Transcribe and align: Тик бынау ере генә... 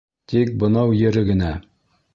Тик 0.31 0.55
бынау 0.63 0.97
ере 1.03 1.25
генә... 1.31 1.55